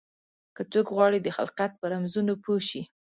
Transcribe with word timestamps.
که 0.55 0.61
څوک 0.71 0.87
غواړي 0.95 1.19
د 1.21 1.27
خلقت 1.37 1.71
په 1.79 1.85
رمزونو 1.93 2.33
پوه 2.43 2.59
شي. 2.69 2.81